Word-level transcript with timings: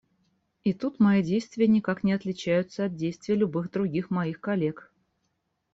И 0.63 0.73
тут 0.73 0.99
мои 0.99 1.21
действия 1.21 1.67
никак 1.67 2.03
не 2.03 2.13
отличаются 2.13 2.85
от 2.85 2.95
действий 2.95 3.35
любых 3.35 3.69
других 3.69 4.09
моих 4.09 4.41
коллег. 4.41 4.91